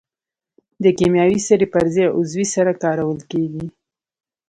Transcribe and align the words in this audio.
د 0.83 0.85
کیمیاوي 0.97 1.39
سرې 1.47 1.67
پر 1.73 1.85
ځای 1.93 2.07
عضوي 2.17 2.45
سره 2.55 2.71
کارول 2.83 3.19
کیږي. 3.31 3.65